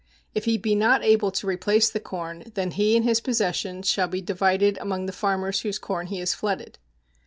If 0.33 0.45
he 0.45 0.57
be 0.57 0.73
not 0.73 1.03
able 1.03 1.29
to 1.29 1.45
replace 1.45 1.91
the 1.91 1.99
corn, 1.99 2.45
then 2.55 2.71
he 2.71 2.97
and 2.97 3.05
his 3.05 3.21
possessions 3.21 3.87
shall 3.87 4.07
be 4.07 4.19
divided 4.19 4.79
among 4.79 5.05
the 5.05 5.13
farmers 5.13 5.59
whose 5.61 5.77
corn 5.77 6.07
he 6.07 6.17
has 6.17 6.33
flooded. 6.33 6.79